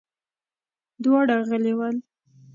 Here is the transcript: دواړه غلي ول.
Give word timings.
دواړه 1.03 1.35
غلي 1.49 1.73
ول. 1.77 1.95